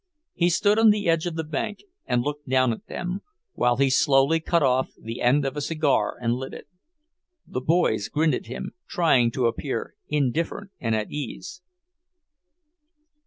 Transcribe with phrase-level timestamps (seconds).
[0.33, 3.21] He stood on the edge of the bank and looked down at them,
[3.53, 6.67] while he slowly cut off the end of a cigar and lit it.
[7.45, 11.61] The boys grinned at him, trying to appear indifferent and at ease.